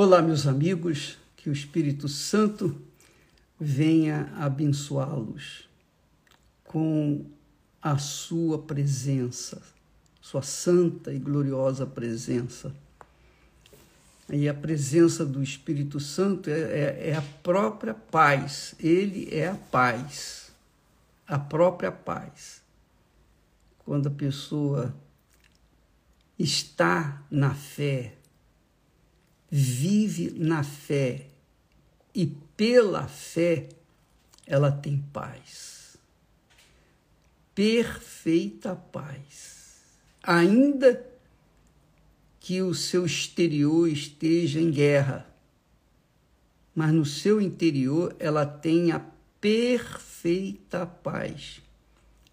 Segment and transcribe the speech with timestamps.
[0.00, 2.80] Olá, meus amigos, que o Espírito Santo
[3.58, 5.68] venha abençoá-los
[6.62, 7.26] com
[7.82, 9.60] a sua presença,
[10.20, 12.72] sua santa e gloriosa presença.
[14.30, 19.56] E a presença do Espírito Santo é, é, é a própria paz, ele é a
[19.56, 20.52] paz,
[21.26, 22.62] a própria paz.
[23.78, 24.94] Quando a pessoa
[26.38, 28.14] está na fé,
[29.50, 31.26] vive na fé
[32.14, 33.68] e pela fé
[34.46, 35.96] ela tem paz.
[37.54, 39.76] Perfeita paz.
[40.22, 41.06] Ainda
[42.40, 45.26] que o seu exterior esteja em guerra,
[46.74, 49.04] mas no seu interior ela tem a
[49.40, 51.60] perfeita paz,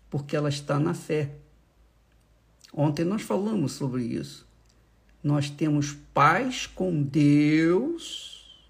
[0.10, 1.32] porque ela está na fé.
[2.72, 4.45] Ontem nós falamos sobre isso.
[5.26, 8.64] Nós temos paz com Deus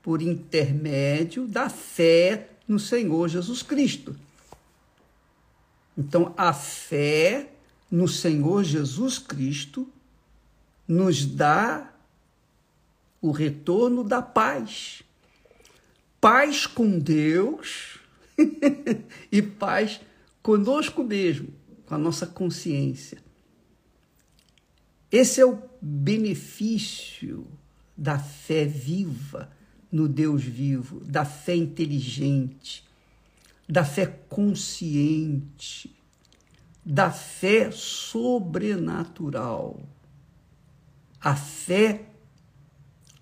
[0.00, 4.14] por intermédio da fé no Senhor Jesus Cristo.
[5.98, 7.50] Então, a fé
[7.90, 9.88] no Senhor Jesus Cristo
[10.86, 11.92] nos dá
[13.20, 15.02] o retorno da paz.
[16.20, 17.98] Paz com Deus
[19.32, 20.00] e paz
[20.40, 21.48] conosco mesmo
[21.84, 23.24] com a nossa consciência.
[25.14, 27.46] Esse é o benefício
[27.96, 29.48] da fé viva
[29.92, 32.84] no Deus vivo, da fé inteligente,
[33.68, 35.96] da fé consciente,
[36.84, 39.80] da fé sobrenatural,
[41.20, 42.06] a fé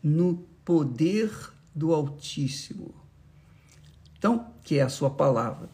[0.02, 1.30] no poder
[1.74, 2.94] do Altíssimo.
[4.16, 5.68] Então, que é a sua palavra.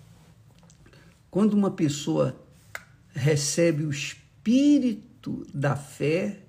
[1.30, 2.36] Quando uma pessoa
[3.14, 5.06] recebe o espírito
[5.52, 6.42] da fé,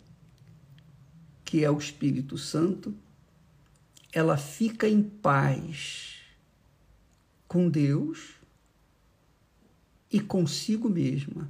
[1.43, 2.95] que é o Espírito Santo,
[4.11, 6.17] ela fica em paz
[7.47, 8.35] com Deus
[10.11, 11.49] e consigo mesma.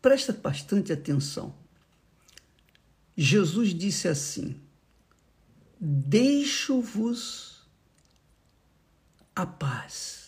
[0.00, 1.54] Presta bastante atenção.
[3.16, 4.60] Jesus disse assim:
[5.80, 7.66] Deixo-vos
[9.34, 10.26] a paz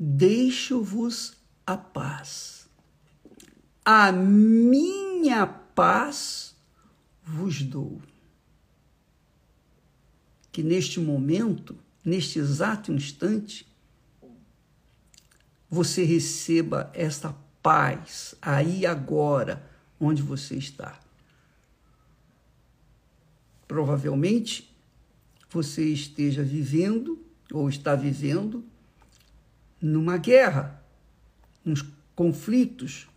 [0.00, 1.34] deixo-vos
[1.66, 2.59] a paz.
[3.84, 6.54] A minha paz
[7.22, 8.00] vos dou.
[10.52, 13.66] Que neste momento, neste exato instante,
[15.68, 19.64] você receba esta paz aí agora,
[19.98, 20.98] onde você está.
[23.68, 24.74] Provavelmente
[25.48, 28.64] você esteja vivendo ou está vivendo
[29.80, 30.82] numa guerra,
[31.64, 33.09] nos conflitos,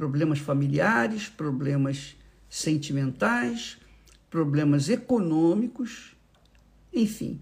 [0.00, 2.16] problemas familiares, problemas
[2.48, 3.76] sentimentais,
[4.30, 6.16] problemas econômicos,
[6.90, 7.38] enfim,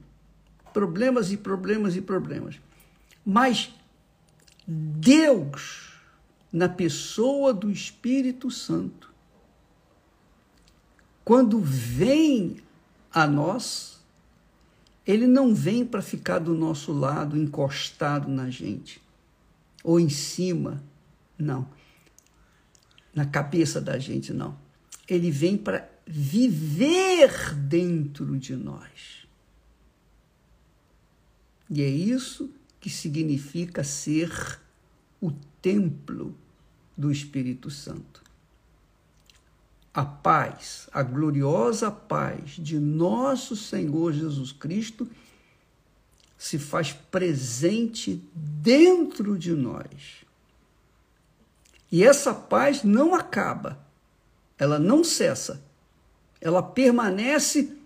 [0.72, 2.60] problemas e problemas e problemas.
[3.24, 3.72] Mas
[4.66, 5.92] Deus,
[6.52, 9.14] na pessoa do Espírito Santo,
[11.24, 12.56] quando vem
[13.12, 14.00] a nós,
[15.06, 19.00] ele não vem para ficar do nosso lado, encostado na gente,
[19.84, 20.82] ou em cima,
[21.38, 21.77] não.
[23.14, 24.56] Na cabeça da gente, não.
[25.08, 29.26] Ele vem para viver dentro de nós.
[31.70, 34.60] E é isso que significa ser
[35.20, 36.34] o templo
[36.96, 38.28] do Espírito Santo
[39.98, 45.08] a paz, a gloriosa paz de nosso Senhor Jesus Cristo
[46.38, 50.24] se faz presente dentro de nós.
[51.90, 53.78] E essa paz não acaba,
[54.58, 55.62] ela não cessa,
[56.40, 57.76] ela permanece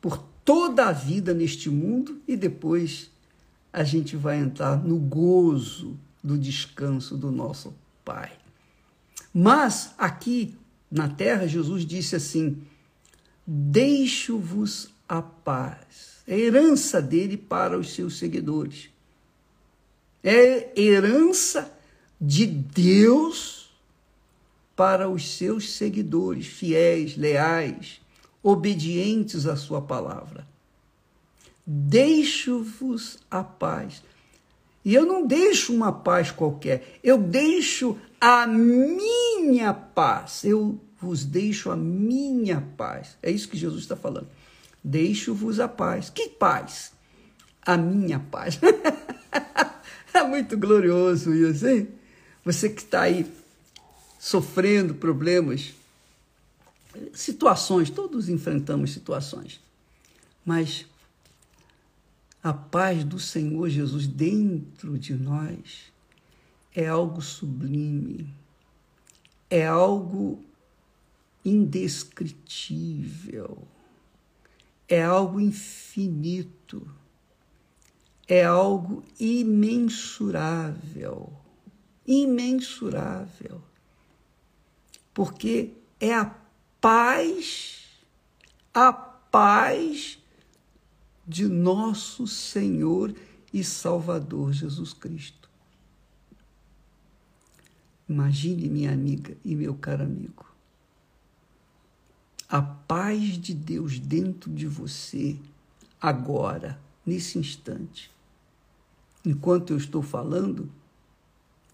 [0.00, 3.10] por toda a vida neste mundo e depois
[3.72, 7.74] a gente vai entrar no gozo do descanso do nosso
[8.04, 8.32] Pai.
[9.34, 10.56] Mas aqui
[10.90, 12.62] na terra, Jesus disse assim:
[13.46, 16.22] Deixo-vos a paz.
[16.26, 18.88] É herança dele para os seus seguidores.
[20.22, 21.75] É herança
[22.20, 23.70] de Deus
[24.74, 28.00] para os seus seguidores, fiéis, leais,
[28.42, 30.46] obedientes à sua palavra.
[31.66, 34.02] Deixo-vos a paz.
[34.84, 40.44] E eu não deixo uma paz qualquer, eu deixo a minha paz.
[40.44, 43.16] Eu vos deixo a minha paz.
[43.22, 44.28] É isso que Jesus está falando.
[44.82, 46.10] Deixo-vos a paz.
[46.10, 46.92] Que paz?
[47.62, 48.60] A minha paz.
[50.14, 51.88] é muito glorioso isso, hein?
[52.46, 53.30] Você que está aí
[54.20, 55.74] sofrendo problemas
[57.12, 59.60] situações, todos enfrentamos situações,
[60.44, 60.86] mas
[62.40, 65.92] a paz do Senhor Jesus dentro de nós
[66.72, 68.32] é algo sublime,
[69.50, 70.40] é algo
[71.44, 73.58] indescritível,
[74.88, 76.88] é algo infinito,
[78.28, 81.44] é algo imensurável
[82.06, 83.60] imensurável,
[85.12, 86.34] porque é a
[86.80, 87.88] paz,
[88.72, 90.18] a paz
[91.26, 93.14] de nosso Senhor
[93.52, 95.50] e Salvador Jesus Cristo.
[98.08, 100.46] Imagine, minha amiga e meu caro amigo,
[102.48, 105.36] a paz de Deus dentro de você,
[106.00, 108.10] agora, nesse instante.
[109.24, 110.70] Enquanto eu estou falando,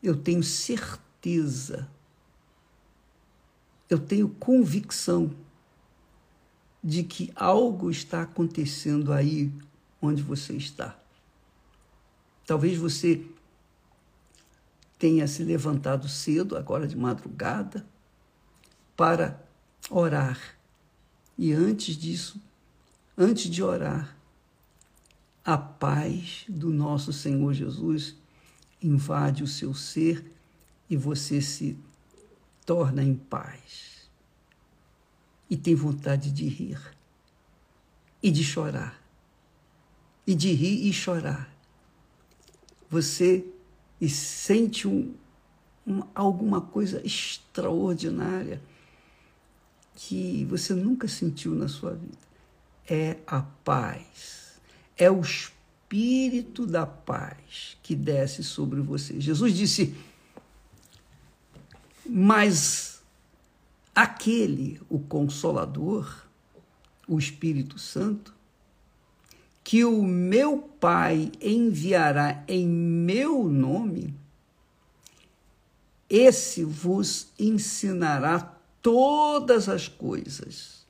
[0.02, 1.88] eu tenho certeza,
[3.88, 5.34] eu tenho convicção
[6.82, 9.52] de que algo está acontecendo aí
[10.00, 10.98] onde você está.
[12.44, 13.24] Talvez você
[14.98, 17.86] tenha se levantado cedo, agora de madrugada,
[18.96, 19.40] para
[19.88, 20.38] orar.
[21.38, 22.40] E antes disso,
[23.16, 24.16] antes de orar,
[25.44, 28.16] a paz do nosso Senhor Jesus
[28.82, 30.24] invade o seu ser
[30.88, 31.78] e você se
[32.66, 34.10] torna em paz.
[35.48, 36.80] E tem vontade de rir
[38.22, 39.02] e de chorar.
[40.26, 41.52] E de rir e chorar.
[42.88, 43.44] Você
[44.08, 45.14] sente um,
[45.86, 48.62] um, alguma coisa extraordinária
[49.94, 52.18] que você nunca sentiu na sua vida.
[52.88, 54.60] É a paz.
[54.96, 55.22] É o
[55.92, 59.20] espírito da paz que desce sobre você.
[59.20, 59.94] Jesus disse:
[62.06, 63.02] Mas
[63.94, 66.24] aquele, o Consolador,
[67.06, 68.34] o Espírito Santo,
[69.62, 74.14] que o meu Pai enviará em meu nome,
[76.08, 80.86] esse vos ensinará todas as coisas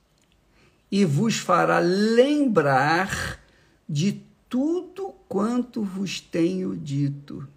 [0.89, 3.39] e vos fará lembrar
[3.87, 4.22] de
[4.53, 7.47] tudo quanto vos tenho dito.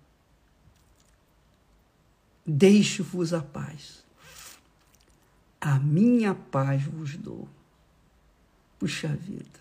[2.46, 4.02] Deixo-vos a paz.
[5.60, 7.46] A minha paz vos dou.
[8.78, 9.60] Puxa vida.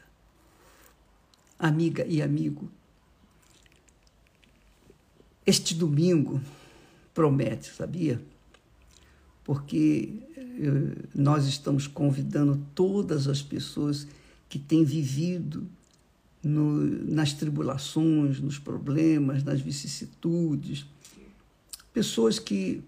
[1.60, 2.72] Amiga e amigo,
[5.46, 6.42] este domingo
[7.14, 8.22] promete, sabia?
[9.44, 14.08] Porque eh, nós estamos convidando todas as pessoas
[14.48, 15.70] que têm vivido
[16.46, 16.80] no,
[17.12, 20.86] nas tribulações, nos problemas, nas vicissitudes.
[21.92, 22.84] Pessoas que,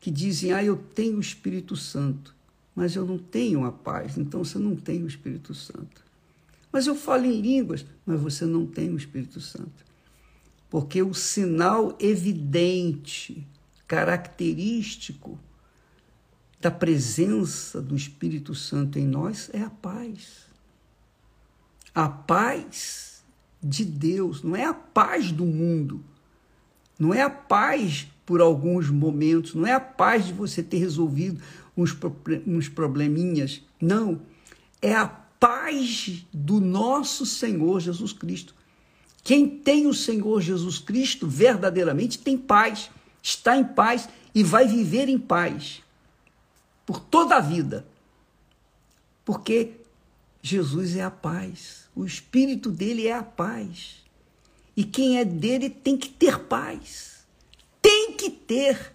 [0.00, 2.34] que dizem, ah, eu tenho o Espírito Santo,
[2.74, 6.02] mas eu não tenho a paz, então você não tem o Espírito Santo.
[6.72, 9.84] Mas eu falo em línguas, mas você não tem o Espírito Santo.
[10.70, 13.46] Porque o sinal evidente,
[13.86, 15.38] característico
[16.58, 20.47] da presença do Espírito Santo em nós é a paz.
[21.94, 23.24] A paz
[23.62, 26.04] de Deus não é a paz do mundo,
[26.98, 31.40] não é a paz por alguns momentos, não é a paz de você ter resolvido
[31.76, 31.96] uns,
[32.46, 33.62] uns probleminhas.
[33.80, 34.20] Não.
[34.82, 38.54] É a paz do nosso Senhor Jesus Cristo.
[39.22, 42.90] Quem tem o Senhor Jesus Cristo verdadeiramente tem paz,
[43.22, 45.82] está em paz e vai viver em paz
[46.84, 47.86] por toda a vida.
[49.24, 49.72] Porque
[50.42, 51.88] Jesus é a paz.
[51.94, 53.96] O espírito dele é a paz.
[54.76, 57.26] E quem é dele tem que ter paz.
[57.82, 58.92] Tem que ter.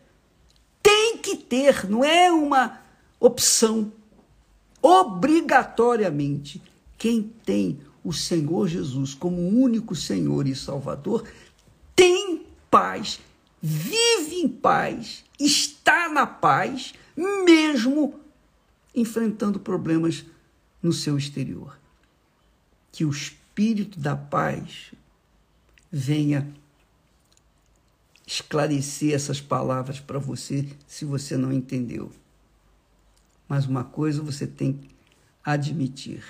[0.82, 1.90] Tem que ter.
[1.90, 2.80] Não é uma
[3.20, 3.92] opção.
[4.82, 6.62] Obrigatoriamente.
[6.98, 11.24] Quem tem o Senhor Jesus como único Senhor e Salvador
[11.96, 13.20] tem paz,
[13.62, 18.20] vive em paz, está na paz, mesmo
[18.96, 20.26] enfrentando problemas
[20.84, 21.80] no seu exterior.
[22.92, 24.94] Que o espírito da paz
[25.90, 26.54] venha
[28.28, 32.12] esclarecer essas palavras para você se você não entendeu.
[33.48, 34.90] Mas uma coisa você tem que
[35.44, 36.24] admitir: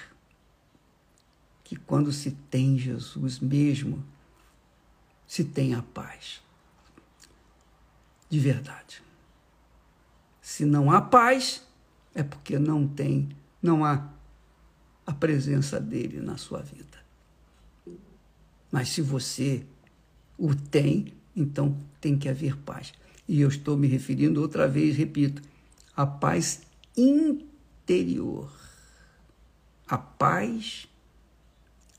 [1.63, 4.03] que quando se tem Jesus mesmo,
[5.27, 6.41] se tem a paz.
[8.29, 9.01] De verdade.
[10.41, 11.63] Se não há paz,
[12.13, 13.29] é porque não tem,
[13.61, 14.09] não há
[15.05, 17.03] a presença dele na sua vida.
[18.71, 19.65] Mas se você
[20.37, 22.93] o tem, então tem que haver paz.
[23.27, 25.41] E eu estou me referindo outra vez, repito,
[25.95, 26.61] a paz
[26.97, 28.51] interior.
[29.87, 30.87] A paz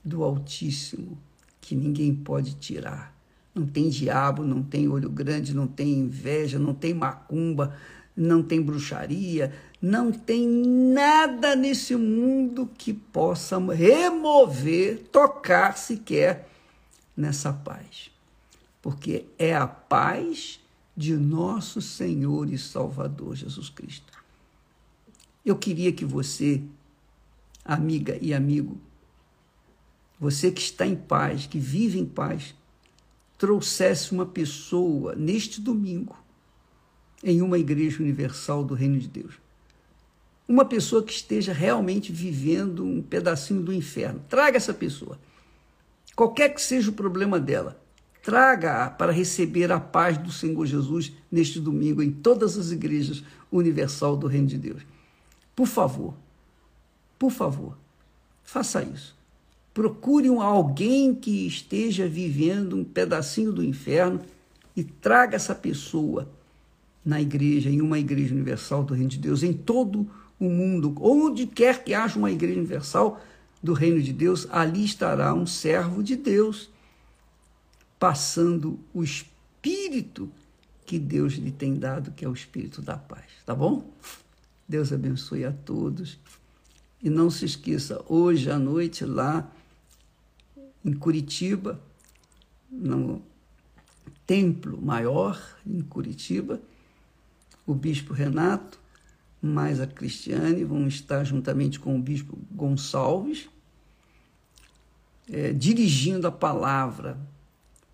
[0.05, 1.19] do Altíssimo,
[1.61, 3.15] que ninguém pode tirar.
[3.55, 7.77] Não tem diabo, não tem olho grande, não tem inveja, não tem macumba,
[8.17, 16.49] não tem bruxaria, não tem nada nesse mundo que possa remover, tocar sequer
[17.17, 18.11] nessa paz.
[18.81, 20.61] Porque é a paz
[20.97, 24.13] de nosso Senhor e Salvador Jesus Cristo.
[25.45, 26.63] Eu queria que você,
[27.65, 28.79] amiga e amigo,
[30.19, 32.55] você que está em paz, que vive em paz,
[33.37, 36.24] trouxesse uma pessoa neste domingo
[37.25, 39.35] em uma igreja universal do Reino de Deus.
[40.47, 44.23] Uma pessoa que esteja realmente vivendo um pedacinho do inferno.
[44.29, 45.19] Traga essa pessoa.
[46.15, 47.81] Qualquer que seja o problema dela,
[48.23, 54.17] traga-a para receber a paz do Senhor Jesus neste domingo em todas as igrejas universal
[54.17, 54.83] do Reino de Deus.
[55.57, 56.15] Por favor,
[57.19, 57.77] por favor,
[58.43, 59.17] faça isso.
[59.73, 64.21] Procure um, alguém que esteja vivendo um pedacinho do inferno
[64.77, 66.29] e traga essa pessoa
[67.05, 71.47] na igreja, em uma igreja universal do Reino de Deus, em todo o mundo, onde
[71.47, 73.21] quer que haja uma igreja universal
[73.63, 76.71] do Reino de Deus, ali estará um servo de Deus,
[77.99, 80.31] passando o Espírito
[80.85, 83.25] que Deus lhe tem dado, que é o Espírito da paz.
[83.47, 83.91] Tá bom?
[84.69, 86.19] Deus abençoe a todos.
[87.03, 89.51] E não se esqueça, hoje à noite, lá
[90.85, 91.81] em Curitiba,
[92.71, 93.23] no
[94.27, 96.61] Templo Maior, em Curitiba,
[97.67, 98.79] o Bispo Renato,
[99.41, 103.49] mais a Cristiane, vão estar juntamente com o Bispo Gonçalves,
[105.31, 107.19] é, dirigindo a palavra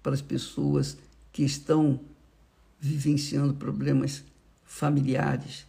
[0.02, 0.96] para as pessoas
[1.32, 2.00] que estão
[2.80, 4.24] vivenciando problemas
[4.64, 5.66] familiares,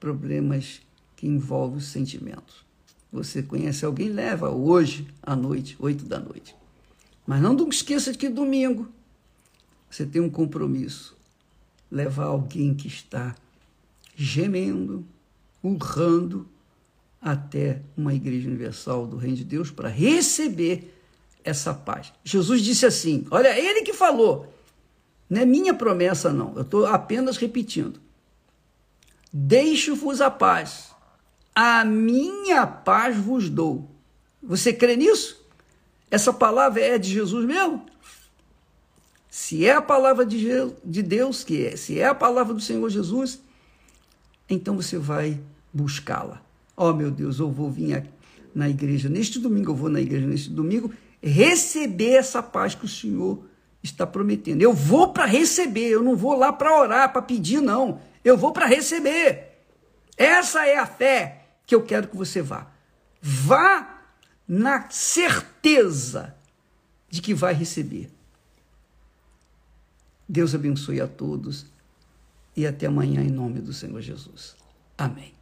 [0.00, 0.80] problemas
[1.16, 2.66] que envolvem os sentimentos.
[3.10, 6.54] Você conhece alguém, leva hoje à noite, oito da noite.
[7.26, 8.88] Mas não esqueça que domingo
[9.90, 11.16] você tem um compromisso.
[11.90, 13.34] Levar alguém que está
[14.14, 15.06] gemendo,
[15.62, 16.46] urrando,
[17.20, 20.94] até uma igreja universal do Reino de Deus para receber
[21.44, 22.12] essa paz.
[22.24, 24.52] Jesus disse assim: olha, ele que falou,
[25.28, 28.00] não é minha promessa, não, eu estou apenas repetindo.
[29.32, 30.90] Deixo-vos a paz,
[31.54, 33.90] a minha paz vos dou.
[34.42, 35.44] Você crê nisso?
[36.10, 37.84] Essa palavra é de Jesus mesmo?
[39.28, 40.48] Se é a palavra de,
[40.84, 43.40] de Deus, que é, se é a palavra do Senhor Jesus,
[44.48, 45.40] então você vai
[45.72, 46.42] buscá-la.
[46.76, 48.08] Oh, meu Deus, eu vou vir
[48.54, 50.92] na igreja neste domingo, eu vou na igreja neste domingo
[51.22, 53.44] receber essa paz que o Senhor
[53.82, 54.62] está prometendo.
[54.62, 58.00] Eu vou para receber, eu não vou lá para orar, para pedir, não.
[58.24, 59.48] Eu vou para receber.
[60.16, 62.66] Essa é a fé que eu quero que você vá.
[63.20, 64.02] Vá
[64.46, 66.34] na certeza
[67.08, 68.10] de que vai receber.
[70.28, 71.66] Deus abençoe a todos
[72.56, 74.54] e até amanhã em nome do Senhor Jesus.
[74.96, 75.37] Amém.